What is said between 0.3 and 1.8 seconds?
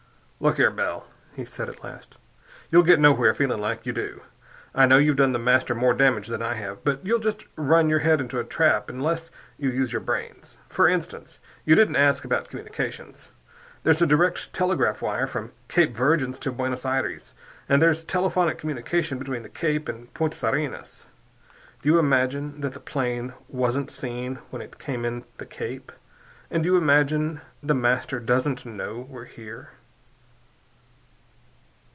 "Look here, Bell," he said